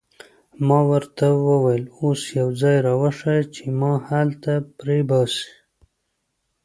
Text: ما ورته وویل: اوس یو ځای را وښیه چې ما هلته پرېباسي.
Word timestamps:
ما 0.67 0.79
ورته 0.91 1.25
وویل: 1.47 1.83
اوس 2.01 2.21
یو 2.39 2.49
ځای 2.61 2.77
را 2.85 2.93
وښیه 3.01 3.43
چې 3.55 3.63
ما 3.79 3.91
هلته 4.09 4.53
پرېباسي. 4.77 5.51